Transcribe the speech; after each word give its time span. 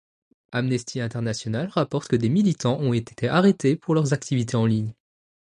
Amnesty 0.51 0.99
International 0.99 1.67
rapporte 1.67 2.07
que 2.07 2.15
des 2.15 2.27
militants 2.29 2.79
ont 2.79 2.91
été 2.91 3.29
arrêtés 3.29 3.75
pour 3.75 3.93
leurs 3.93 4.13
activités 4.13 4.57
en 4.57 4.65
ligne. 4.65 4.95